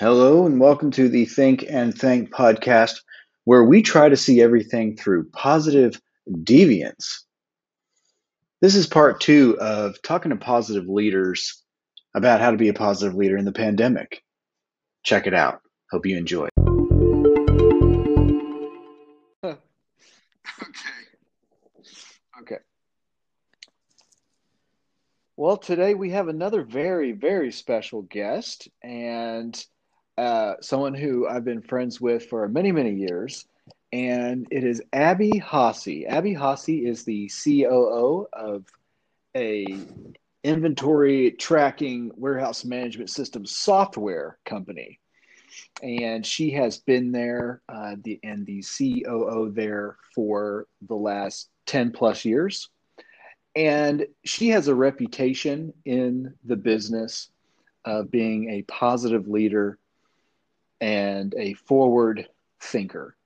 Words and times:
Hello, 0.00 0.44
and 0.44 0.58
welcome 0.58 0.90
to 0.90 1.08
the 1.08 1.24
Think 1.24 1.64
and 1.70 1.96
Thank 1.96 2.30
podcast, 2.30 2.96
where 3.44 3.62
we 3.62 3.80
try 3.80 4.08
to 4.08 4.16
see 4.16 4.42
everything 4.42 4.96
through 4.96 5.30
positive 5.30 6.00
deviance. 6.28 7.20
This 8.60 8.74
is 8.74 8.88
part 8.88 9.20
two 9.20 9.56
of 9.60 10.02
talking 10.02 10.30
to 10.30 10.36
positive 10.36 10.88
leaders 10.88 11.62
about 12.12 12.40
how 12.40 12.50
to 12.50 12.56
be 12.56 12.70
a 12.70 12.74
positive 12.74 13.14
leader 13.14 13.36
in 13.36 13.44
the 13.44 13.52
pandemic. 13.52 14.24
Check 15.04 15.28
it 15.28 15.34
out. 15.34 15.60
Hope 15.92 16.06
you 16.06 16.16
enjoy. 16.16 16.48
okay. 19.44 19.58
Okay. 22.42 22.58
Well, 25.36 25.56
today 25.56 25.94
we 25.94 26.10
have 26.10 26.26
another 26.26 26.64
very, 26.64 27.12
very 27.12 27.52
special 27.52 28.02
guest, 28.02 28.68
and 28.82 29.64
uh, 30.16 30.54
someone 30.60 30.94
who 30.94 31.26
I've 31.26 31.44
been 31.44 31.62
friends 31.62 32.00
with 32.00 32.26
for 32.26 32.48
many, 32.48 32.72
many 32.72 32.94
years, 32.94 33.46
and 33.92 34.46
it 34.50 34.64
is 34.64 34.82
Abby 34.92 35.38
Hossey. 35.38 36.06
Abby 36.06 36.34
Hossey 36.34 36.86
is 36.86 37.04
the 37.04 37.30
COO 37.42 38.26
of 38.32 38.64
a 39.36 39.66
inventory 40.42 41.32
tracking 41.32 42.12
warehouse 42.16 42.64
management 42.64 43.10
system 43.10 43.44
software 43.46 44.38
company, 44.44 45.00
and 45.82 46.24
she 46.24 46.50
has 46.50 46.78
been 46.78 47.10
there 47.10 47.62
uh, 47.68 47.96
the 48.02 48.20
and 48.22 48.46
the 48.46 48.62
COO 48.62 49.50
there 49.52 49.96
for 50.14 50.66
the 50.86 50.94
last 50.94 51.48
ten 51.66 51.90
plus 51.90 52.24
years, 52.24 52.68
and 53.56 54.06
she 54.24 54.48
has 54.50 54.68
a 54.68 54.74
reputation 54.74 55.72
in 55.84 56.34
the 56.44 56.56
business 56.56 57.30
of 57.84 58.10
being 58.10 58.50
a 58.50 58.62
positive 58.62 59.28
leader 59.28 59.78
and 60.80 61.34
a 61.36 61.54
forward 61.54 62.28
thinker. 62.60 63.16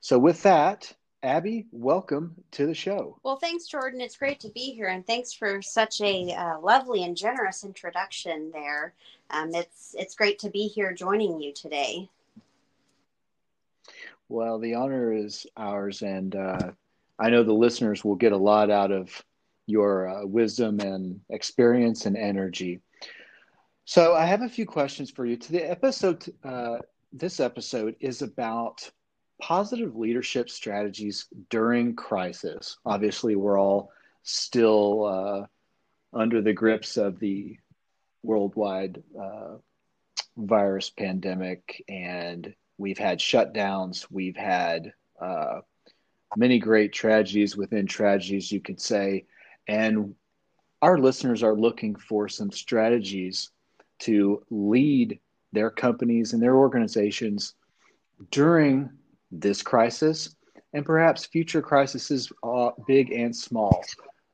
So, 0.00 0.18
with 0.18 0.42
that, 0.42 0.92
Abby, 1.22 1.66
welcome 1.70 2.34
to 2.52 2.66
the 2.66 2.74
show. 2.74 3.18
Well, 3.22 3.36
thanks, 3.36 3.66
Jordan. 3.66 4.00
It's 4.00 4.16
great 4.16 4.40
to 4.40 4.48
be 4.48 4.72
here, 4.72 4.88
and 4.88 5.06
thanks 5.06 5.32
for 5.32 5.60
such 5.60 6.00
a 6.00 6.32
uh, 6.32 6.58
lovely 6.60 7.04
and 7.04 7.16
generous 7.16 7.62
introduction 7.62 8.50
there. 8.52 8.94
Um, 9.28 9.54
it's 9.54 9.94
it's 9.98 10.14
great 10.14 10.38
to 10.40 10.50
be 10.50 10.66
here 10.66 10.94
joining 10.94 11.40
you 11.40 11.52
today. 11.52 12.08
Well, 14.30 14.58
the 14.58 14.74
honor 14.74 15.12
is 15.12 15.46
ours, 15.56 16.02
and 16.02 16.34
uh, 16.34 16.70
I 17.18 17.28
know 17.28 17.42
the 17.42 17.52
listeners 17.52 18.04
will 18.04 18.14
get 18.14 18.32
a 18.32 18.38
lot 18.38 18.70
out 18.70 18.90
of 18.90 19.22
your 19.66 20.08
uh, 20.08 20.24
wisdom 20.24 20.80
and 20.80 21.20
experience 21.28 22.06
and 22.06 22.16
energy. 22.16 22.80
So 23.84 24.14
I 24.14 24.24
have 24.24 24.42
a 24.42 24.48
few 24.48 24.66
questions 24.66 25.10
for 25.10 25.26
you. 25.26 25.36
To 25.36 25.52
the 25.52 25.68
episode, 25.68 26.24
uh, 26.44 26.78
this 27.12 27.40
episode 27.40 27.96
is 28.00 28.22
about 28.22 28.88
positive 29.40 29.96
leadership 29.96 30.48
strategies 30.48 31.26
during 31.48 31.96
crisis. 31.96 32.76
Obviously, 32.84 33.34
we're 33.36 33.58
all 33.58 33.90
still 34.22 35.04
uh, 35.04 35.46
under 36.12 36.40
the 36.40 36.52
grips 36.52 36.96
of 36.96 37.18
the 37.18 37.56
worldwide 38.22 39.02
uh, 39.18 39.56
virus 40.36 40.90
pandemic, 40.90 41.82
and 41.88 42.54
we've 42.78 42.98
had 42.98 43.18
shutdowns. 43.18 44.06
We've 44.10 44.36
had 44.36 44.92
uh, 45.20 45.60
many 46.36 46.58
great 46.58 46.92
tragedies 46.92 47.56
within 47.56 47.86
tragedies, 47.86 48.52
you 48.52 48.60
could 48.60 48.80
say, 48.80 49.26
and 49.66 50.14
our 50.82 50.98
listeners 50.98 51.42
are 51.42 51.54
looking 51.54 51.96
for 51.96 52.28
some 52.28 52.50
strategies 52.50 53.50
to 54.00 54.42
lead 54.50 55.18
their 55.52 55.70
companies 55.70 56.32
and 56.32 56.42
their 56.42 56.56
organizations 56.56 57.54
during 58.30 58.90
this 59.30 59.62
crisis 59.62 60.34
and 60.72 60.84
perhaps 60.84 61.26
future 61.26 61.62
crises, 61.62 62.30
uh, 62.42 62.70
big 62.86 63.10
and 63.12 63.34
small. 63.34 63.84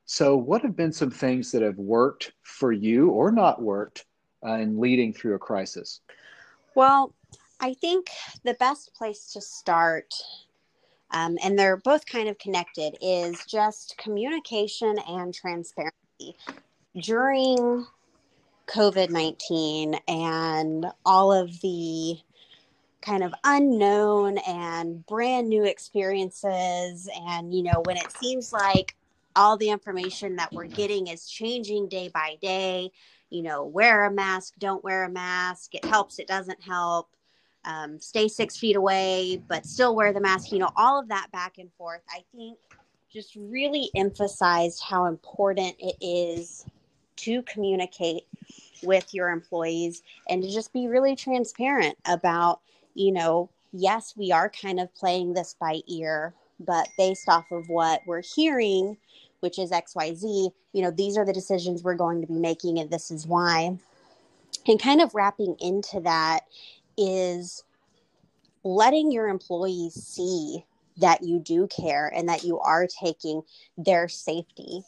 So, 0.05 0.37
what 0.37 0.61
have 0.61 0.75
been 0.75 0.93
some 0.93 1.11
things 1.11 1.51
that 1.51 1.61
have 1.61 1.77
worked 1.77 2.31
for 2.43 2.71
you 2.71 3.09
or 3.09 3.31
not 3.31 3.61
worked 3.61 4.05
uh, 4.45 4.53
in 4.53 4.79
leading 4.79 5.13
through 5.13 5.35
a 5.35 5.39
crisis? 5.39 6.01
Well, 6.75 7.13
I 7.59 7.73
think 7.73 8.09
the 8.43 8.53
best 8.53 8.93
place 8.93 9.33
to 9.33 9.41
start, 9.41 10.13
um, 11.11 11.37
and 11.43 11.57
they're 11.57 11.77
both 11.77 12.05
kind 12.05 12.29
of 12.29 12.37
connected, 12.37 12.97
is 13.01 13.43
just 13.47 13.97
communication 13.97 14.97
and 15.07 15.33
transparency. 15.33 16.37
During 16.95 17.85
COVID 18.67 19.09
19 19.09 19.95
and 20.07 20.85
all 21.05 21.31
of 21.31 21.59
the 21.61 22.17
kind 23.01 23.23
of 23.23 23.33
unknown 23.43 24.37
and 24.39 25.05
brand 25.05 25.47
new 25.47 25.63
experiences. 25.63 27.09
And, 27.27 27.53
you 27.53 27.63
know, 27.63 27.81
when 27.85 27.97
it 27.97 28.11
seems 28.19 28.51
like 28.51 28.95
all 29.35 29.55
the 29.55 29.69
information 29.69 30.35
that 30.35 30.51
we're 30.51 30.65
getting 30.65 31.07
is 31.07 31.29
changing 31.29 31.87
day 31.87 32.09
by 32.09 32.37
day, 32.41 32.91
you 33.29 33.43
know, 33.43 33.63
wear 33.63 34.05
a 34.05 34.11
mask, 34.11 34.55
don't 34.59 34.83
wear 34.83 35.05
a 35.05 35.09
mask, 35.09 35.75
it 35.75 35.85
helps, 35.85 36.19
it 36.19 36.27
doesn't 36.27 36.61
help. 36.61 37.09
Um, 37.65 37.99
stay 37.99 38.27
six 38.27 38.57
feet 38.57 38.75
away, 38.75 39.41
but 39.47 39.65
still 39.65 39.95
wear 39.95 40.13
the 40.13 40.21
mask, 40.21 40.51
you 40.51 40.59
know, 40.59 40.69
all 40.75 40.99
of 40.99 41.09
that 41.09 41.27
back 41.31 41.57
and 41.57 41.71
forth. 41.77 42.01
I 42.09 42.23
think 42.35 42.57
just 43.11 43.35
really 43.35 43.89
emphasized 43.95 44.81
how 44.83 45.05
important 45.05 45.75
it 45.79 45.95
is 46.01 46.65
to 47.17 47.41
communicate 47.43 48.23
with 48.83 49.13
your 49.13 49.29
employees 49.29 50.03
and 50.29 50.43
to 50.43 50.49
just 50.49 50.73
be 50.73 50.87
really 50.87 51.15
transparent 51.15 51.97
about, 52.05 52.61
you 52.93 53.11
know, 53.11 53.49
yes, 53.71 54.13
we 54.15 54.31
are 54.31 54.49
kind 54.49 54.79
of 54.79 54.93
playing 54.95 55.33
this 55.33 55.55
by 55.59 55.81
ear, 55.87 56.33
but 56.59 56.87
based 56.97 57.27
off 57.27 57.51
of 57.51 57.69
what 57.69 58.01
we're 58.05 58.21
hearing, 58.21 58.97
which 59.39 59.59
is 59.59 59.71
XYZ, 59.71 60.51
you 60.73 60.81
know, 60.81 60.91
these 60.91 61.17
are 61.17 61.25
the 61.25 61.33
decisions 61.33 61.83
we're 61.83 61.95
going 61.95 62.21
to 62.21 62.27
be 62.27 62.39
making 62.39 62.79
and 62.79 62.89
this 62.89 63.11
is 63.11 63.27
why. 63.27 63.77
And 64.67 64.81
kind 64.81 65.01
of 65.01 65.15
wrapping 65.15 65.55
into 65.59 65.99
that 66.01 66.41
is 66.97 67.63
letting 68.63 69.11
your 69.11 69.27
employees 69.27 69.93
see 69.93 70.65
that 70.97 71.23
you 71.23 71.39
do 71.39 71.67
care 71.67 72.11
and 72.13 72.27
that 72.27 72.43
you 72.43 72.59
are 72.59 72.87
taking 72.87 73.43
their 73.77 74.07
safety 74.09 74.81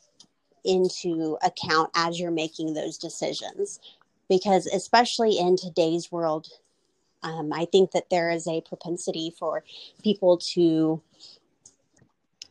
into 0.63 1.37
account 1.43 1.89
as 1.95 2.19
you're 2.19 2.31
making 2.31 2.73
those 2.73 2.97
decisions. 2.97 3.79
Because, 4.27 4.67
especially 4.67 5.39
in 5.39 5.55
today's 5.57 6.11
world, 6.11 6.47
um, 7.23 7.51
I 7.51 7.65
think 7.65 7.91
that 7.91 8.09
there 8.09 8.29
is 8.29 8.47
a 8.47 8.61
propensity 8.61 9.33
for 9.37 9.63
people 10.03 10.37
to 10.53 11.01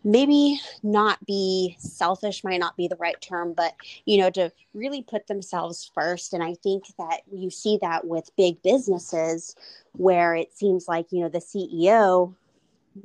maybe 0.04 0.60
not 0.82 1.24
be 1.26 1.76
selfish 1.78 2.44
might 2.44 2.60
not 2.60 2.76
be 2.76 2.86
the 2.86 2.96
right 2.96 3.20
term 3.20 3.52
but 3.52 3.74
you 4.04 4.16
know 4.16 4.30
to 4.30 4.50
really 4.72 5.02
put 5.02 5.26
themselves 5.26 5.90
first 5.92 6.32
and 6.32 6.42
i 6.42 6.54
think 6.62 6.84
that 6.98 7.20
you 7.32 7.50
see 7.50 7.78
that 7.82 8.06
with 8.06 8.30
big 8.36 8.62
businesses 8.62 9.56
where 9.92 10.34
it 10.34 10.56
seems 10.56 10.86
like 10.86 11.06
you 11.10 11.20
know 11.20 11.28
the 11.28 11.40
ceo 11.40 12.32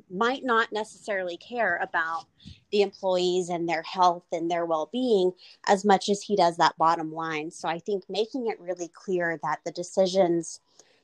might 0.10 0.44
not 0.44 0.72
necessarily 0.72 1.38
care 1.38 1.78
about 1.82 2.26
the 2.72 2.82
employees 2.82 3.50
and 3.50 3.68
their 3.70 3.84
health 3.84 4.26
and 4.32 4.50
their 4.50 4.66
well-being 4.66 5.32
as 5.68 5.86
much 5.86 6.10
as 6.10 6.22
he 6.22 6.36
does 6.36 6.58
that 6.58 6.78
bottom 6.78 7.14
line. 7.14 7.52
So 7.52 7.68
i 7.68 7.80
think 7.80 8.04
making 8.10 8.48
it 8.48 8.60
really 8.60 8.90
clear 8.90 9.40
that 9.44 9.60
the 9.66 9.72
decisions 9.72 10.60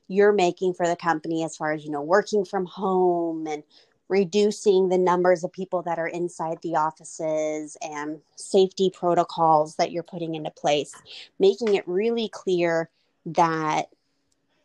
you're 0.10 0.34
making 0.34 0.74
for 0.74 0.88
the 0.88 0.96
company 0.96 1.44
as 1.44 1.56
far 1.56 1.72
as 1.72 1.86
you 1.86 1.92
know 1.92 2.02
working 2.02 2.44
from 2.44 2.66
home 2.66 3.48
and 3.48 3.64
reducing 4.10 4.90
the 4.90 4.98
numbers 4.98 5.44
of 5.44 5.54
people 5.54 5.84
that 5.84 6.00
are 6.00 6.08
inside 6.08 6.58
the 6.64 6.76
offices 6.76 7.78
and 7.82 8.20
safety 8.36 8.90
protocols 8.90 9.76
that 9.76 9.92
you're 9.92 10.04
putting 10.04 10.36
into 10.36 10.50
place 10.50 10.94
making 11.40 11.76
it 11.76 11.88
really 11.88 12.28
clear 12.28 12.90
that 13.26 13.84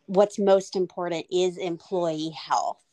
what's 0.07 0.39
most 0.39 0.75
important 0.75 1.25
is 1.31 1.57
employee 1.57 2.31
health 2.31 2.84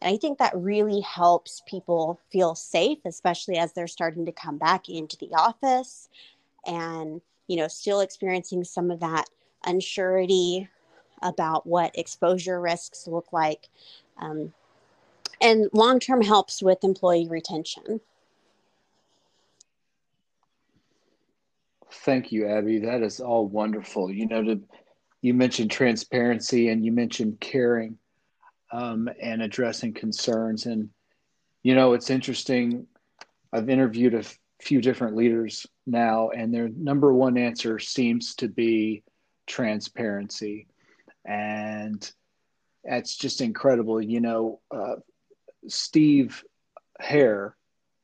and 0.00 0.14
I 0.14 0.16
think 0.16 0.38
that 0.38 0.56
really 0.56 1.00
helps 1.00 1.62
people 1.66 2.20
feel 2.30 2.54
safe, 2.54 2.98
especially 3.04 3.56
as 3.56 3.72
they're 3.72 3.86
starting 3.86 4.26
to 4.26 4.32
come 4.32 4.58
back 4.58 4.88
into 4.88 5.16
the 5.16 5.32
office 5.34 6.08
and, 6.66 7.20
you 7.46 7.56
know, 7.56 7.68
still 7.68 8.00
experiencing 8.00 8.64
some 8.64 8.90
of 8.90 9.00
that 9.00 9.26
unsurety 9.66 10.68
about 11.22 11.66
what 11.66 11.96
exposure 11.98 12.60
risks 12.60 13.06
look 13.06 13.32
like. 13.32 13.68
Um, 14.18 14.52
and 15.40 15.68
long 15.72 16.00
term 16.00 16.22
helps 16.22 16.62
with 16.62 16.84
employee 16.84 17.28
retention. 17.28 18.00
Thank 21.90 22.32
you, 22.32 22.46
Abby. 22.46 22.80
That 22.80 23.02
is 23.02 23.20
all 23.20 23.46
wonderful. 23.46 24.10
You 24.10 24.26
know, 24.26 24.42
to, 24.42 24.60
you 25.22 25.32
mentioned 25.32 25.70
transparency 25.70 26.68
and 26.68 26.84
you 26.84 26.92
mentioned 26.92 27.40
caring 27.40 27.98
um, 28.74 29.08
and 29.22 29.40
addressing 29.40 29.94
concerns. 29.94 30.66
And, 30.66 30.90
you 31.62 31.76
know, 31.76 31.92
it's 31.92 32.10
interesting. 32.10 32.86
I've 33.52 33.68
interviewed 33.70 34.14
a 34.14 34.18
f- 34.18 34.36
few 34.60 34.80
different 34.80 35.14
leaders 35.14 35.64
now, 35.86 36.30
and 36.30 36.52
their 36.52 36.68
number 36.68 37.14
one 37.14 37.38
answer 37.38 37.78
seems 37.78 38.34
to 38.36 38.48
be 38.48 39.04
transparency. 39.46 40.66
and 41.24 42.12
that's 42.84 43.16
just 43.16 43.40
incredible. 43.40 44.02
You 44.02 44.20
know, 44.20 44.60
uh, 44.70 44.96
Steve 45.68 46.44
Hare, 47.00 47.56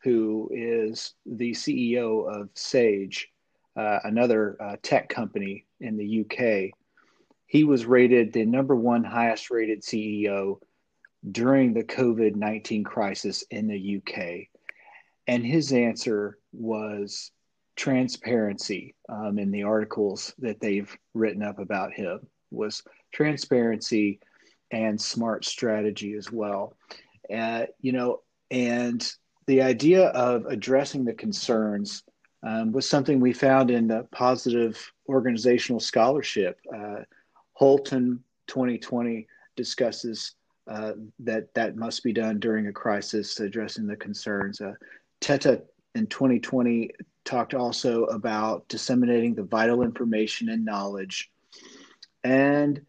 who 0.02 0.48
is 0.52 1.12
the 1.26 1.50
CEO 1.50 2.24
of 2.26 2.48
Sage, 2.54 3.28
uh, 3.76 3.98
another 4.04 4.56
uh, 4.58 4.76
tech 4.82 5.10
company 5.10 5.66
in 5.80 5.98
the 5.98 6.20
UK, 6.22 6.72
he 7.50 7.64
was 7.64 7.84
rated 7.84 8.32
the 8.32 8.44
number 8.44 8.76
one 8.76 9.02
highest 9.02 9.50
rated 9.50 9.82
CEO 9.82 10.60
during 11.32 11.74
the 11.74 11.82
COVID 11.82 12.36
19 12.36 12.84
crisis 12.84 13.42
in 13.50 13.66
the 13.66 13.96
UK. 13.96 14.46
And 15.26 15.44
his 15.44 15.72
answer 15.72 16.38
was 16.52 17.32
transparency 17.74 18.94
um, 19.08 19.36
in 19.36 19.50
the 19.50 19.64
articles 19.64 20.32
that 20.38 20.60
they've 20.60 20.96
written 21.12 21.42
up 21.42 21.58
about 21.58 21.92
him 21.92 22.20
was 22.52 22.84
transparency 23.12 24.20
and 24.70 25.00
smart 25.00 25.44
strategy 25.44 26.14
as 26.14 26.30
well. 26.30 26.76
Uh, 27.34 27.66
you 27.80 27.90
know, 27.90 28.20
and 28.52 29.12
the 29.48 29.62
idea 29.62 30.06
of 30.10 30.46
addressing 30.46 31.04
the 31.04 31.14
concerns 31.14 32.04
um, 32.44 32.70
was 32.70 32.88
something 32.88 33.18
we 33.18 33.32
found 33.32 33.72
in 33.72 33.88
the 33.88 34.06
positive 34.12 34.92
organizational 35.08 35.80
scholarship. 35.80 36.56
Uh, 36.72 37.00
Holton 37.60 38.24
2020 38.46 39.26
discusses 39.54 40.36
uh, 40.66 40.92
that 41.18 41.52
that 41.52 41.76
must 41.76 42.02
be 42.02 42.10
done 42.10 42.40
during 42.40 42.68
a 42.68 42.72
crisis, 42.72 43.38
addressing 43.38 43.86
the 43.86 43.96
concerns. 43.96 44.62
Uh, 44.62 44.72
TETA 45.20 45.62
in 45.94 46.06
2020 46.06 46.90
talked 47.26 47.52
also 47.52 48.04
about 48.04 48.66
disseminating 48.68 49.34
the 49.34 49.42
vital 49.42 49.82
information 49.82 50.48
and 50.48 50.64
knowledge, 50.64 51.30
and 52.24 52.80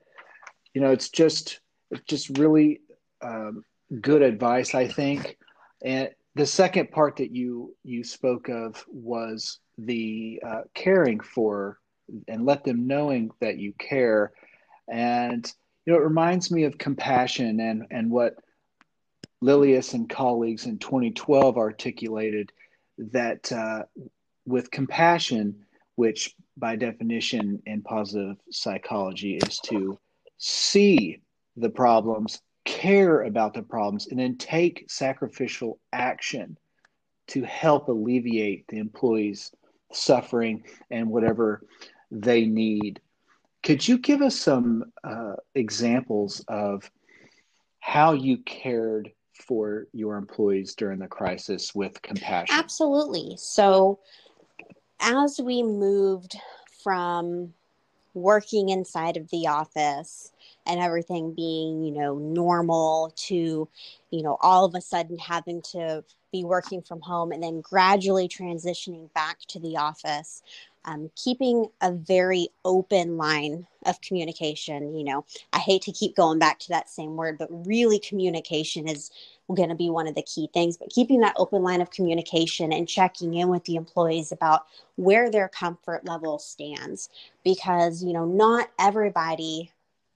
you 0.73 0.79
know 0.79 0.91
it's 0.91 1.09
just 1.09 1.59
it's 1.89 2.05
just 2.07 2.37
really 2.37 2.79
um, 3.21 3.65
good 3.99 4.21
advice, 4.21 4.73
I 4.73 4.87
think. 4.87 5.37
And 5.83 6.09
the 6.35 6.45
second 6.45 6.91
part 6.91 7.17
that 7.17 7.31
you 7.35 7.75
you 7.83 8.05
spoke 8.05 8.47
of 8.47 8.85
was 8.87 9.59
the 9.77 10.41
uh, 10.47 10.61
caring 10.73 11.19
for 11.19 11.77
and 12.29 12.45
let 12.45 12.63
them 12.63 12.87
knowing 12.87 13.31
that 13.41 13.57
you 13.57 13.73
care 13.73 14.31
and 14.87 15.51
you 15.85 15.93
know, 15.93 15.99
it 15.99 16.03
reminds 16.03 16.51
me 16.51 16.63
of 16.63 16.77
compassion 16.77 17.59
and 17.59 17.85
and 17.91 18.09
what 18.09 18.35
Lilius 19.43 19.93
and 19.93 20.09
colleagues 20.09 20.65
in 20.65 20.77
2012 20.77 21.57
articulated 21.57 22.51
that 22.97 23.51
uh, 23.51 23.83
with 24.45 24.69
compassion, 24.69 25.65
which 25.95 26.35
by 26.57 26.75
definition 26.75 27.61
in 27.65 27.81
positive 27.81 28.37
psychology 28.51 29.37
is 29.37 29.59
to 29.59 29.97
see 30.37 31.21
the 31.57 31.69
problems, 31.69 32.39
care 32.65 33.23
about 33.23 33.53
the 33.53 33.63
problems, 33.63 34.07
and 34.07 34.19
then 34.19 34.37
take 34.37 34.85
sacrificial 34.89 35.79
action 35.91 36.57
to 37.27 37.43
help 37.43 37.87
alleviate 37.87 38.67
the 38.67 38.77
employees' 38.77 39.51
suffering 39.91 40.63
and 40.89 41.09
whatever 41.09 41.61
they 42.11 42.45
need. 42.45 42.99
Could 43.63 43.87
you 43.87 43.97
give 43.97 44.21
us 44.21 44.39
some 44.39 44.91
uh, 45.03 45.35
examples 45.55 46.43
of 46.47 46.89
how 47.79 48.13
you 48.13 48.37
cared 48.39 49.11
for 49.33 49.87
your 49.93 50.17
employees 50.17 50.75
during 50.75 50.99
the 50.99 51.07
crisis 51.07 51.75
with 51.75 52.01
compassion? 52.01 52.55
Absolutely. 52.57 53.35
So, 53.37 53.99
as 54.99 55.39
we 55.43 55.63
moved 55.63 56.35
from 56.83 57.53
working 58.13 58.69
inside 58.69 59.17
of 59.17 59.29
the 59.29 59.47
office 59.47 60.31
and 60.65 60.79
everything 60.79 61.33
being, 61.33 61.83
you 61.83 61.91
know, 61.91 62.17
normal 62.17 63.13
to, 63.15 63.67
you 64.11 64.23
know, 64.23 64.37
all 64.41 64.65
of 64.65 64.75
a 64.75 64.81
sudden 64.81 65.17
having 65.17 65.61
to 65.61 66.03
be 66.31 66.43
working 66.43 66.81
from 66.81 67.01
home 67.01 67.31
and 67.31 67.41
then 67.43 67.61
gradually 67.61 68.27
transitioning 68.27 69.11
back 69.13 69.39
to 69.47 69.59
the 69.59 69.77
office, 69.77 70.43
um, 70.85 71.11
keeping 71.15 71.67
a 71.81 71.91
very 71.91 72.49
open 72.65 73.17
line 73.17 73.67
of 73.85 74.01
communication. 74.01 74.95
You 74.95 75.03
know, 75.03 75.25
I 75.53 75.59
hate 75.59 75.81
to 75.83 75.91
keep 75.91 76.15
going 76.15 76.39
back 76.39 76.59
to 76.59 76.69
that 76.69 76.89
same 76.89 77.15
word, 77.15 77.37
but 77.37 77.49
really 77.67 77.99
communication 77.99 78.87
is 78.87 79.11
going 79.53 79.69
to 79.69 79.75
be 79.75 79.89
one 79.89 80.07
of 80.07 80.15
the 80.15 80.21
key 80.21 80.49
things. 80.53 80.77
But 80.77 80.89
keeping 80.89 81.19
that 81.21 81.35
open 81.37 81.63
line 81.63 81.81
of 81.81 81.91
communication 81.91 82.71
and 82.71 82.87
checking 82.87 83.33
in 83.33 83.49
with 83.49 83.65
the 83.65 83.75
employees 83.75 84.31
about 84.31 84.65
where 84.95 85.29
their 85.29 85.49
comfort 85.49 86.05
level 86.05 86.39
stands, 86.39 87.09
because, 87.43 88.03
you 88.03 88.13
know, 88.13 88.25
not 88.25 88.69
everybody 88.79 89.71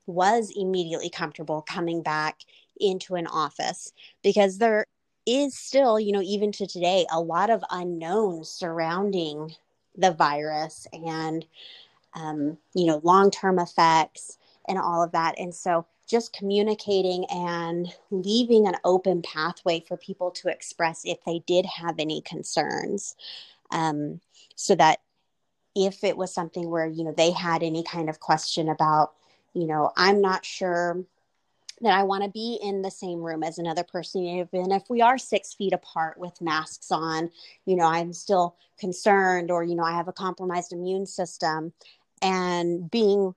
was 0.08 0.52
immediately 0.56 1.10
comfortable 1.10 1.62
coming 1.62 2.02
back 2.02 2.42
into 2.80 3.16
an 3.16 3.28
office 3.28 3.94
because 4.24 4.58
there 4.58 4.86
is 5.26 5.58
still, 5.58 6.00
you 6.00 6.12
know, 6.12 6.22
even 6.22 6.52
to 6.52 6.68
today, 6.68 7.06
a 7.12 7.20
lot 7.20 7.50
of 7.50 7.64
unknowns 7.72 8.50
surrounding 8.50 9.56
the 9.98 10.12
virus 10.12 10.88
and 10.94 11.46
um, 12.14 12.58
you 12.74 12.86
know 12.86 13.02
long-term 13.04 13.60
effects 13.60 14.38
and 14.68 14.78
all 14.78 15.04
of 15.04 15.12
that. 15.12 15.36
And 15.38 15.54
so 15.54 15.86
just 16.08 16.34
communicating 16.34 17.26
and 17.30 17.88
leaving 18.12 18.68
an 18.68 18.76
open 18.84 19.22
pathway 19.22 19.84
for 19.88 19.98
people 19.98 20.32
to 20.32 20.50
express 20.50 21.02
if 21.04 21.24
they 21.26 21.40
did 21.48 21.66
have 21.66 21.96
any 22.00 22.22
concerns 22.22 23.16
um, 23.72 24.20
so 24.56 24.76
that 24.76 25.00
if 25.76 26.04
it 26.04 26.16
was 26.16 26.34
something 26.34 26.70
where 26.70 26.88
you 26.88 27.04
know 27.04 27.12
they 27.12 27.32
had 27.32 27.64
any 27.64 27.84
kind 27.84 28.10
of 28.10 28.20
question 28.20 28.70
about 28.70 29.14
you 29.54 29.68
know 29.68 29.92
i'm 29.98 30.22
not 30.22 30.46
sure 30.46 31.04
that 31.82 31.98
I 31.98 32.04
want 32.04 32.24
to 32.24 32.30
be 32.30 32.58
in 32.62 32.82
the 32.82 32.92
same 32.92 33.22
room 33.22 33.44
as 33.44 33.58
another 33.58 33.84
person. 33.84 34.24
Even 34.24 34.72
if 34.72 34.84
we 34.90 35.02
are 35.02 35.18
six 35.18 35.54
feet 35.54 35.74
apart 35.74 36.18
with 36.18 36.42
masks 36.42 36.92
on, 36.92 37.30
you 37.66 37.76
know, 37.76 37.86
I'm 37.86 38.14
still 38.14 38.56
concerned, 38.80 39.52
or, 39.52 39.64
you 39.64 39.76
know, 39.76 39.84
I 39.84 39.92
have 39.92 40.08
a 40.08 40.14
compromised 40.14 40.72
immune 40.72 41.06
system. 41.06 41.74
And 42.22 42.90
being 42.90 43.36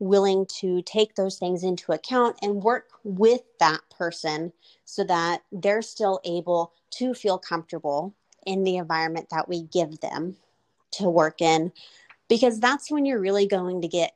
willing 0.00 0.46
to 0.58 0.82
take 0.82 1.14
those 1.14 1.38
things 1.38 1.62
into 1.62 1.92
account 1.92 2.36
and 2.42 2.62
work 2.62 2.88
with 3.04 3.42
that 3.60 3.80
person 3.96 4.52
so 4.84 5.04
that 5.04 5.42
they're 5.52 5.82
still 5.82 6.20
able 6.24 6.72
to 6.90 7.14
feel 7.14 7.38
comfortable 7.38 8.14
in 8.46 8.64
the 8.64 8.76
environment 8.76 9.28
that 9.30 9.48
we 9.48 9.62
give 9.62 10.00
them 10.00 10.36
to 10.90 11.08
work 11.08 11.40
in. 11.40 11.72
Because 12.28 12.58
that's 12.58 12.90
when 12.90 13.06
you're 13.06 13.20
really 13.20 13.46
going 13.46 13.82
to 13.82 13.88
get 13.88 14.14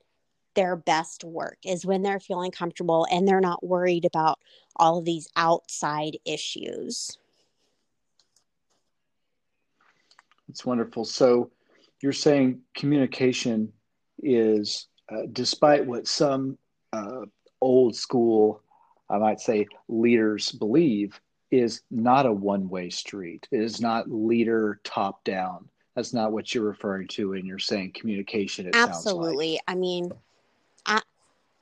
their 0.58 0.74
best 0.74 1.22
work 1.22 1.56
is 1.64 1.86
when 1.86 2.02
they're 2.02 2.18
feeling 2.18 2.50
comfortable 2.50 3.06
and 3.12 3.28
they're 3.28 3.40
not 3.40 3.64
worried 3.64 4.04
about 4.04 4.40
all 4.74 4.98
of 4.98 5.04
these 5.04 5.28
outside 5.36 6.16
issues. 6.24 7.16
It's 10.48 10.66
wonderful. 10.66 11.04
So 11.04 11.52
you're 12.02 12.12
saying 12.12 12.58
communication 12.74 13.72
is, 14.20 14.88
uh, 15.08 15.26
despite 15.30 15.86
what 15.86 16.08
some 16.08 16.58
uh, 16.92 17.26
old 17.60 17.94
school, 17.94 18.60
I 19.08 19.18
might 19.18 19.38
say, 19.38 19.68
leaders 19.86 20.50
believe, 20.50 21.20
is 21.52 21.82
not 21.88 22.26
a 22.26 22.32
one 22.32 22.68
way 22.68 22.90
street. 22.90 23.46
It 23.52 23.60
is 23.60 23.80
not 23.80 24.10
leader 24.10 24.80
top 24.82 25.22
down. 25.22 25.68
That's 25.94 26.12
not 26.12 26.32
what 26.32 26.52
you're 26.52 26.64
referring 26.64 27.06
to 27.08 27.30
when 27.30 27.46
you're 27.46 27.60
saying 27.60 27.92
communication. 27.92 28.66
Is 28.66 28.72
absolutely. 28.74 29.52
Like. 29.52 29.60
I 29.68 29.74
mean, 29.76 30.10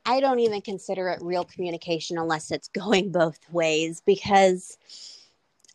I 0.06 0.20
don't 0.20 0.38
even 0.38 0.60
consider 0.60 1.08
it 1.08 1.20
real 1.20 1.44
communication 1.44 2.16
unless 2.16 2.50
it's 2.52 2.68
going 2.68 3.10
both 3.12 3.38
ways 3.50 4.00
because 4.06 4.78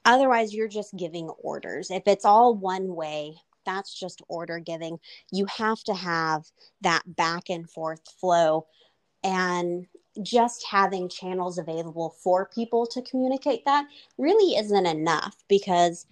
otherwise 0.06 0.54
you're 0.54 0.70
just 0.70 0.96
giving 0.96 1.30
orders. 1.30 1.92
If 1.92 2.04
it's 2.08 2.26
all 2.26 2.56
one 2.56 2.96
way, 2.96 3.36
that's 3.66 3.94
just 3.94 4.24
order 4.28 4.60
giving. 4.60 5.00
You 5.32 5.46
have 5.46 5.84
to 5.84 5.94
have 5.94 6.46
that 6.82 7.04
back 7.06 7.50
and 7.50 7.70
forth 7.70 8.02
flow 8.20 8.66
and 9.24 9.86
just 10.24 10.66
having 10.70 11.08
channels 11.08 11.58
available 11.58 12.16
for 12.24 12.50
people 12.54 12.86
to 12.88 13.02
communicate 13.04 13.64
that 13.66 13.86
really 14.18 14.58
isn't 14.58 14.86
enough 14.86 15.36
because 15.48 16.06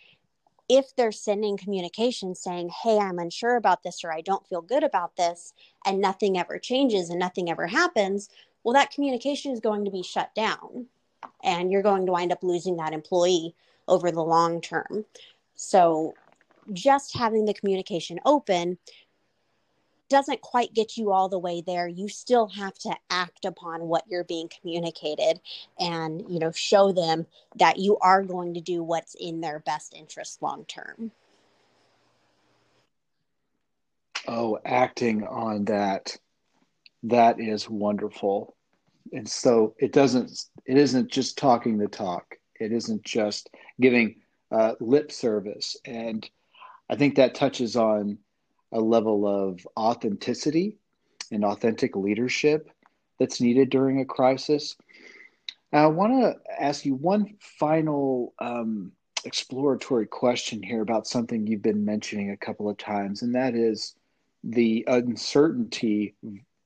if 0.69 0.95
they're 0.95 1.11
sending 1.11 1.57
communication 1.57 2.35
saying, 2.35 2.69
Hey, 2.83 2.97
I'm 2.97 3.19
unsure 3.19 3.55
about 3.55 3.83
this, 3.83 4.03
or 4.03 4.13
I 4.13 4.21
don't 4.21 4.47
feel 4.47 4.61
good 4.61 4.83
about 4.83 5.17
this, 5.17 5.53
and 5.85 5.99
nothing 5.99 6.37
ever 6.37 6.59
changes 6.59 7.09
and 7.09 7.19
nothing 7.19 7.49
ever 7.49 7.67
happens, 7.67 8.29
well, 8.63 8.73
that 8.73 8.91
communication 8.91 9.51
is 9.51 9.59
going 9.59 9.83
to 9.85 9.91
be 9.91 10.03
shut 10.03 10.33
down. 10.35 10.85
And 11.43 11.71
you're 11.71 11.81
going 11.81 12.05
to 12.05 12.11
wind 12.11 12.31
up 12.31 12.43
losing 12.43 12.77
that 12.77 12.93
employee 12.93 13.55
over 13.87 14.11
the 14.11 14.23
long 14.23 14.61
term. 14.61 15.05
So, 15.55 16.13
just 16.71 17.17
having 17.17 17.45
the 17.45 17.53
communication 17.53 18.19
open 18.25 18.77
doesn't 20.09 20.41
quite 20.41 20.73
get 20.73 20.97
you 20.97 21.11
all 21.11 21.29
the 21.29 21.39
way 21.39 21.61
there 21.61 21.87
you 21.87 22.07
still 22.07 22.47
have 22.47 22.73
to 22.73 22.93
act 23.09 23.45
upon 23.45 23.81
what 23.81 24.03
you're 24.07 24.23
being 24.23 24.49
communicated 24.59 25.39
and 25.79 26.23
you 26.29 26.39
know 26.39 26.51
show 26.51 26.91
them 26.91 27.25
that 27.55 27.77
you 27.77 27.97
are 28.01 28.23
going 28.23 28.53
to 28.53 28.61
do 28.61 28.83
what's 28.83 29.15
in 29.15 29.41
their 29.41 29.59
best 29.59 29.93
interest 29.93 30.41
long 30.41 30.65
term 30.65 31.11
oh 34.27 34.59
acting 34.65 35.23
on 35.25 35.65
that 35.65 36.17
that 37.03 37.39
is 37.39 37.69
wonderful. 37.69 38.55
And 39.13 39.27
so 39.27 39.75
it 39.79 39.93
doesn't, 39.93 40.45
it 40.65 40.77
isn't 40.77 41.09
just 41.09 41.37
talking 41.37 41.77
the 41.77 41.87
talk. 41.87 42.35
It 42.59 42.71
isn't 42.71 43.03
just 43.03 43.49
giving 43.79 44.15
uh, 44.51 44.73
lip 44.79 45.11
service. 45.11 45.77
And 45.85 46.29
I 46.89 46.95
think 46.95 47.15
that 47.15 47.35
touches 47.35 47.75
on 47.75 48.17
a 48.71 48.79
level 48.79 49.27
of 49.27 49.65
authenticity 49.77 50.77
and 51.31 51.43
authentic 51.43 51.95
leadership 51.95 52.69
that's 53.19 53.41
needed 53.41 53.69
during 53.69 53.99
a 53.99 54.05
crisis. 54.05 54.75
I 55.71 55.85
want 55.87 56.13
to 56.13 56.35
ask 56.59 56.85
you 56.85 56.95
one 56.95 57.35
final 57.39 58.33
um, 58.39 58.91
exploratory 59.23 60.07
question 60.07 60.63
here 60.63 60.81
about 60.81 61.07
something 61.07 61.45
you've 61.45 61.61
been 61.61 61.85
mentioning 61.85 62.31
a 62.31 62.37
couple 62.37 62.69
of 62.69 62.77
times, 62.77 63.21
and 63.21 63.35
that 63.35 63.53
is 63.55 63.95
the 64.43 64.85
uncertainty 64.87 66.15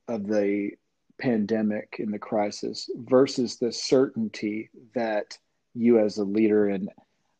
of 0.08 0.26
the 0.26 0.70
pandemic 1.18 1.96
in 1.98 2.10
the 2.10 2.18
crisis 2.18 2.88
versus 2.96 3.56
the 3.56 3.72
certainty 3.72 4.70
that 4.94 5.36
you 5.74 5.98
as 5.98 6.18
a 6.18 6.24
leader 6.24 6.68
and 6.68 6.88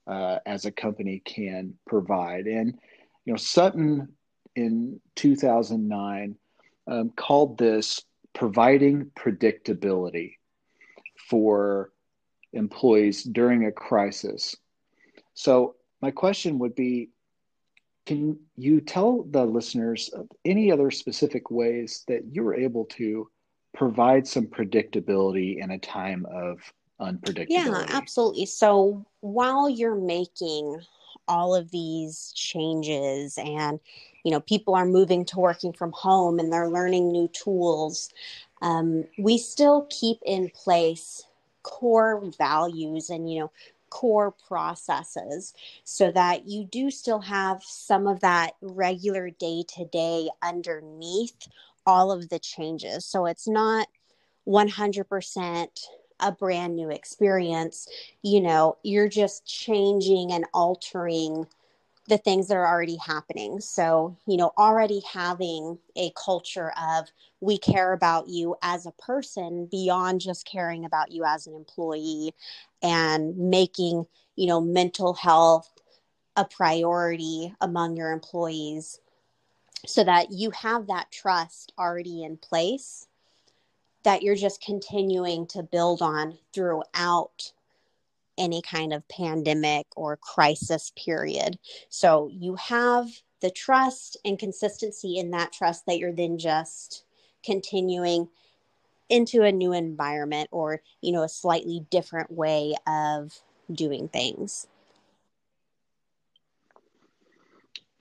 uh, 0.07 0.39
as 0.45 0.65
a 0.65 0.73
company 0.73 1.23
can 1.25 1.75
provide. 1.87 2.47
And 2.47 2.79
you 3.25 3.33
know, 3.33 3.37
Sutton 3.39 4.09
in 4.57 5.01
2009 5.17 6.37
um, 6.87 7.11
called 7.17 7.59
this 7.59 8.03
providing 8.35 9.11
predictability 9.17 10.35
for 11.29 11.93
employees 12.53 13.23
during 13.25 13.67
a 13.67 13.73
crisis. 13.73 14.57
So, 15.35 15.77
my 16.03 16.11
question 16.11 16.59
would 16.59 16.75
be 16.75 17.11
can 18.07 18.39
you 18.57 18.81
tell 18.83 19.23
the 19.31 19.45
listeners 19.45 20.11
any 20.45 20.71
other 20.71 20.91
specific 20.91 21.51
ways 21.51 22.05
that 22.09 22.23
you 22.31 22.43
were 22.43 22.55
able 22.55 22.85
to 22.85 23.31
provide 23.73 24.27
some 24.27 24.47
predictability 24.47 25.63
in 25.63 25.71
a 25.71 25.79
time 25.79 26.27
of 26.31 26.61
unpredictability? 27.01 27.47
Yeah, 27.49 27.87
absolutely. 27.89 28.47
So, 28.47 29.07
while 29.21 29.71
you're 29.71 29.95
making 29.95 30.81
all 31.29 31.55
of 31.55 31.71
these 31.71 32.33
changes 32.35 33.39
and 33.39 33.81
you 34.25 34.31
know 34.31 34.41
people 34.41 34.75
are 34.75 34.87
moving 34.87 35.25
to 35.25 35.39
working 35.39 35.73
from 35.73 35.93
home 35.93 36.39
and 36.39 36.53
they're 36.53 36.69
learning 36.69 37.11
new 37.11 37.29
tools 37.29 38.11
um, 38.63 39.05
we 39.19 39.37
still 39.37 39.87
keep 39.91 40.19
in 40.25 40.51
place 40.51 41.25
core 41.63 42.23
values 42.39 43.11
and 43.11 43.31
you 43.31 43.41
know 43.41 43.51
core 43.91 44.35
processes 44.49 45.55
so 45.85 46.11
that 46.11 46.49
you 46.49 46.65
do 46.65 46.91
still 46.91 47.21
have 47.21 47.63
some 47.63 48.09
of 48.09 48.19
that 48.21 48.55
regular 48.61 49.31
day 49.31 49.63
to 49.69 49.85
day 49.87 50.29
underneath 50.43 51.47
all 51.87 52.11
of 52.11 52.29
the 52.29 52.39
changes. 52.39 53.05
So 53.05 53.27
it's 53.27 53.47
not 53.47 53.87
100% 54.49 55.69
a 56.21 56.31
brand 56.33 56.77
new 56.77 56.91
experience 56.91 57.89
you 58.23 58.41
know 58.41 58.77
you're 58.83 59.09
just 59.09 59.47
changing 59.47 60.33
and 60.33 60.45
altering 60.55 61.47
the 62.07 62.19
things 62.19 62.49
that 62.49 62.57
are 62.57 62.67
already 62.67 62.97
happening. 62.97 63.61
So, 63.61 64.17
you 64.27 64.37
know, 64.37 64.53
already 64.59 65.01
having 65.11 65.79
a 65.97 66.13
culture 66.23 66.73
of 66.81 67.09
we 67.41 67.57
care 67.59 67.93
about 67.93 68.29
you 68.29 68.57
as 68.63 68.87
a 68.87 68.93
person 68.93 69.67
beyond 69.71 70.21
just 70.21 70.47
caring 70.47 70.85
about 70.85 71.13
you 71.13 71.25
as 71.25 71.47
an 71.47 71.55
employee 71.55 72.35
and 72.83 73.37
making, 73.37 74.07
you 74.37 74.47
know, 74.47 74.61
mental 74.61 75.15
health 75.15 75.71
a 76.37 76.45
priority 76.45 77.55
among 77.61 77.97
your 77.97 78.13
employees 78.13 79.01
so 79.87 80.05
that 80.05 80.33
you 80.33 80.51
have 80.51 80.89
that 80.89 81.11
trust 81.11 81.73
already 81.79 82.25
in 82.25 82.37
place 82.37 83.07
that 84.05 84.23
you're 84.23 84.37
just 84.37 84.63
continuing 84.63 85.47
to 85.49 85.63
build 85.63 86.03
on 86.03 86.39
throughout 86.53 87.53
any 88.39 88.63
kind 88.63 88.93
of 88.93 89.07
pandemic 89.09 89.87
or 89.97 90.17
crisis 90.17 90.93
period. 90.97 91.59
So 91.89 92.29
you 92.33 92.57
have 92.57 93.09
the 93.41 93.51
trust 93.51 94.17
and 94.25 94.39
consistency 94.39 95.19
in 95.19 95.31
that 95.31 95.53
trust 95.53 95.87
that 95.87 95.99
you're 95.99 96.13
then 96.13 96.39
just 96.39 97.05
continuing 97.45 98.29
into 99.09 99.43
a 99.43 99.53
new 99.53 99.73
environment 99.73 100.49
or, 100.51 100.83
you 101.01 101.13
know, 101.13 101.23
a 101.23 101.29
slightly 101.29 101.87
different 101.91 102.31
way 102.31 102.75
of 102.87 103.33
doing 103.73 104.09
things. 104.09 104.67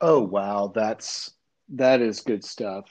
Oh 0.02 0.20
wow, 0.22 0.72
that's 0.74 1.32
that 1.70 2.02
is 2.02 2.22
good 2.22 2.44
stuff. 2.44 2.86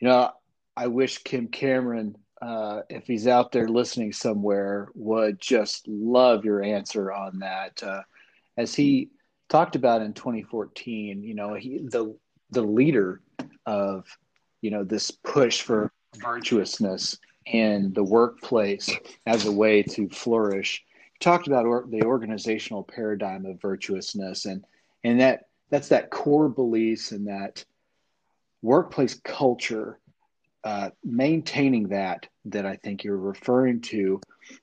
You 0.00 0.08
know, 0.08 0.30
I 0.76 0.86
wish 0.86 1.18
Kim 1.18 1.48
Cameron 1.48 2.16
uh, 2.42 2.82
if 2.90 3.06
he's 3.06 3.28
out 3.28 3.52
there 3.52 3.68
listening 3.68 4.12
somewhere, 4.12 4.88
would 4.96 5.40
just 5.40 5.86
love 5.86 6.44
your 6.44 6.60
answer 6.60 7.12
on 7.12 7.38
that. 7.38 7.80
Uh, 7.80 8.02
as 8.56 8.74
he 8.74 9.10
talked 9.48 9.76
about 9.76 10.02
in 10.02 10.12
2014, 10.12 11.22
you 11.22 11.34
know, 11.34 11.54
he 11.54 11.78
the 11.84 12.16
the 12.50 12.62
leader 12.62 13.20
of 13.64 14.06
you 14.60 14.72
know 14.72 14.82
this 14.82 15.12
push 15.12 15.62
for 15.62 15.92
virtuousness 16.16 17.16
in 17.46 17.92
the 17.92 18.02
workplace 18.02 18.90
as 19.24 19.46
a 19.46 19.52
way 19.52 19.84
to 19.84 20.08
flourish. 20.08 20.84
He 21.12 21.18
talked 21.20 21.46
about 21.46 21.64
or, 21.64 21.86
the 21.88 22.02
organizational 22.02 22.82
paradigm 22.82 23.46
of 23.46 23.60
virtuousness, 23.60 24.46
and 24.46 24.64
and 25.04 25.20
that 25.20 25.44
that's 25.70 25.88
that 25.88 26.10
core 26.10 26.48
beliefs 26.48 27.12
and 27.12 27.28
that 27.28 27.64
workplace 28.62 29.14
culture 29.22 30.00
uh, 30.64 30.90
maintaining 31.04 31.88
that 31.88 32.26
that 32.46 32.66
I 32.66 32.76
think 32.76 33.04
you're 33.04 33.16
referring 33.16 33.80
to, 33.82 34.20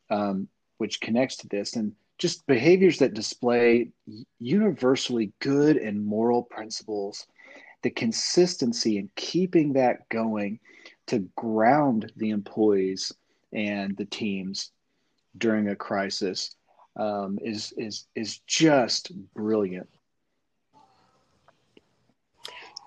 um, 0.10 0.48
which 0.78 1.02
connects 1.02 1.38
to 1.38 1.48
this, 1.48 1.76
and 1.76 1.94
just 2.18 2.46
behaviors 2.48 3.00
that 3.00 3.14
display 3.14 3.92
universally 4.40 5.32
good 5.40 5.78
and 5.78 6.06
moral 6.06 6.44
principles, 6.44 7.26
the 7.82 7.90
consistency 7.90 8.98
in 8.98 9.10
keeping 9.16 9.74
that 9.74 10.08
going 10.10 10.60
to 11.08 11.20
ground 11.36 12.12
the 12.18 12.30
employees 12.30 13.12
and 13.54 13.96
the 13.98 14.06
teams 14.06 14.72
during 15.38 15.70
a 15.70 15.76
crisis 15.76 16.56
um, 16.98 17.40
is 17.42 17.74
is 17.78 18.06
is 18.16 18.40
just 18.48 19.12
brilliant. 19.34 19.90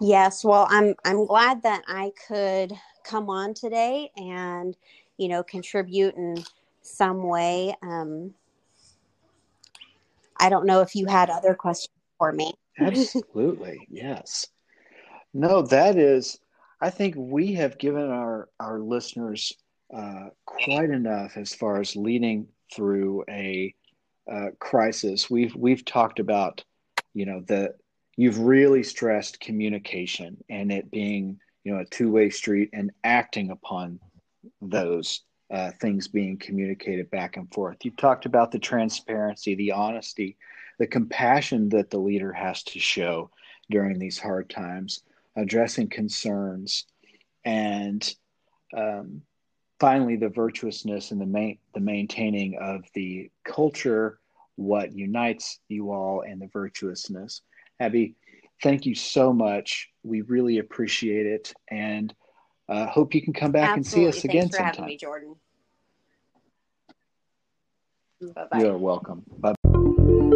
Yes, 0.01 0.45
well, 0.45 0.67
I'm 0.69 0.95
I'm 1.05 1.27
glad 1.27 1.63
that 1.63 1.83
I 1.89 2.13
could 2.29 2.73
come 3.05 3.31
on 3.31 3.55
today 3.55 4.11
and 4.17 4.77
you 5.19 5.29
know 5.29 5.43
contribute 5.43 6.15
in 6.17 6.43
some 6.83 7.23
way 7.23 7.75
um, 7.83 8.33
i 10.39 10.49
don't 10.49 10.67
know 10.67 10.81
if 10.81 10.95
you 10.95 11.07
had 11.07 11.31
other 11.31 11.55
questions 11.55 11.95
for 12.19 12.33
me. 12.33 12.53
Absolutely 12.79 13.87
yes. 13.91 14.47
No 15.35 15.63
that 15.63 15.97
is 15.97 16.39
i 16.81 16.91
think 16.91 17.15
we 17.17 17.55
have 17.55 17.79
given 17.79 18.11
our 18.11 18.49
our 18.61 18.81
listeners 18.81 19.53
uh, 19.95 20.29
quite 20.47 20.91
enough 20.91 21.37
as 21.37 21.55
far 21.55 21.81
as 21.81 21.95
leading 21.97 22.47
through 22.75 23.25
a 23.29 23.75
uh, 24.31 24.49
crisis. 24.59 25.29
We've 25.29 25.55
we've 25.55 25.85
talked 25.85 26.19
about 26.19 26.65
you 27.15 27.27
know 27.27 27.43
the 27.47 27.75
you've 28.17 28.39
really 28.39 28.83
stressed 28.83 29.41
communication 29.41 30.37
and 30.49 30.71
it 30.73 30.91
being 30.91 31.41
you 31.65 31.73
know 31.73 31.81
a 31.81 31.85
two-way 31.87 32.31
street 32.31 32.71
and 32.73 32.91
acting 33.05 33.51
upon 33.51 33.99
those 34.61 35.23
uh, 35.51 35.71
things 35.81 36.09
being 36.09 36.39
communicated 36.39 37.11
back 37.11 37.37
and 37.37 37.53
forth 37.53 37.77
you 37.85 37.91
talked 37.93 38.27
about 38.27 38.51
the 38.51 38.59
transparency 38.59 39.55
the 39.55 39.73
honesty 39.73 40.37
the 40.79 40.87
compassion 40.87 41.69
that 41.69 41.91
the 41.91 41.99
leader 41.99 42.33
has 42.33 42.63
to 42.63 42.79
show 42.79 43.31
during 43.71 43.99
these 43.99 44.19
hard 44.19 44.49
times 44.49 45.03
addressing 45.37 45.89
concerns 45.89 46.87
and 47.45 48.15
um, 48.77 49.21
finally 49.79 50.17
the 50.17 50.29
virtuousness 50.29 51.11
and 51.11 51.21
the 51.21 51.27
main 51.27 51.59
the 51.75 51.81
maintaining 51.81 52.57
of 52.59 52.85
the 52.95 53.31
culture 53.45 54.19
what 54.57 54.97
unites 54.97 55.59
you 55.69 55.93
all 55.93 56.23
and 56.27 56.41
the 56.41 56.49
virtuousness 56.53 57.43
abby 57.81 58.15
thank 58.63 58.87
you 58.87 58.95
so 58.95 59.33
much. 59.33 59.92
We 60.05 60.23
really 60.23 60.59
appreciate 60.59 61.27
it, 61.27 61.53
and 61.71 62.15
uh, 62.69 62.87
hope 62.87 63.15
you 63.15 63.23
can 63.23 63.33
come 63.33 63.53
back 63.53 63.77
Absolutely. 63.77 64.07
and 64.07 64.15
see 64.15 64.19
us 64.19 64.25
again 64.25 64.41
Thanks 64.43 64.57
for 64.57 64.63
sometime. 64.63 64.75
having 64.75 64.87
me, 64.87 64.97
Jordan. 64.97 65.37
Bye 68.35 68.47
bye. 68.51 68.61
You're 68.61 68.79
welcome. 68.79 69.25
Bye. 69.39 70.29